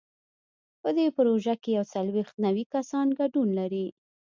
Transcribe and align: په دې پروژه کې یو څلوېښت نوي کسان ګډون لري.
په 0.81 0.89
دې 0.97 1.05
پروژه 1.17 1.55
کې 1.61 1.69
یو 1.77 1.85
څلوېښت 1.93 2.35
نوي 2.45 2.63
کسان 2.73 3.07
ګډون 3.19 3.47
لري. 3.59 3.85